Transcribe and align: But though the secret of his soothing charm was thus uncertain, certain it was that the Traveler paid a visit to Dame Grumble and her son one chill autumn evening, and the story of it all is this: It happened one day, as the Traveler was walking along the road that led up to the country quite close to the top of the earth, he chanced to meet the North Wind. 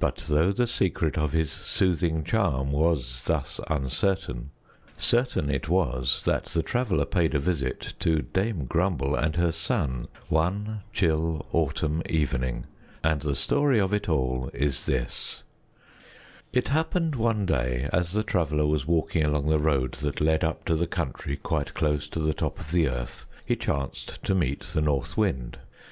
But 0.00 0.24
though 0.28 0.50
the 0.50 0.66
secret 0.66 1.16
of 1.16 1.30
his 1.30 1.52
soothing 1.52 2.24
charm 2.24 2.72
was 2.72 3.22
thus 3.26 3.60
uncertain, 3.68 4.50
certain 4.98 5.48
it 5.48 5.68
was 5.68 6.22
that 6.24 6.46
the 6.46 6.64
Traveler 6.64 7.04
paid 7.04 7.32
a 7.32 7.38
visit 7.38 7.94
to 8.00 8.22
Dame 8.22 8.64
Grumble 8.64 9.14
and 9.14 9.36
her 9.36 9.52
son 9.52 10.06
one 10.28 10.80
chill 10.92 11.46
autumn 11.52 12.02
evening, 12.10 12.64
and 13.04 13.22
the 13.22 13.36
story 13.36 13.78
of 13.78 13.92
it 13.92 14.08
all 14.08 14.50
is 14.52 14.84
this: 14.86 15.44
It 16.52 16.66
happened 16.70 17.14
one 17.14 17.46
day, 17.46 17.88
as 17.92 18.14
the 18.14 18.24
Traveler 18.24 18.66
was 18.66 18.84
walking 18.84 19.22
along 19.24 19.46
the 19.46 19.60
road 19.60 19.92
that 19.92 20.20
led 20.20 20.42
up 20.42 20.64
to 20.64 20.74
the 20.74 20.88
country 20.88 21.36
quite 21.36 21.72
close 21.72 22.08
to 22.08 22.18
the 22.18 22.34
top 22.34 22.58
of 22.58 22.72
the 22.72 22.88
earth, 22.88 23.26
he 23.44 23.54
chanced 23.54 24.24
to 24.24 24.34
meet 24.34 24.62
the 24.62 24.80
North 24.82 25.16
Wind. 25.16 25.56